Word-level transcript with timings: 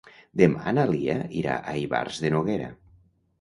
Demà 0.41 0.71
na 0.77 0.85
Lia 0.91 1.17
irà 1.41 1.59
a 1.59 1.75
Ivars 1.83 2.19
de 2.25 2.33
Noguera. 2.37 2.73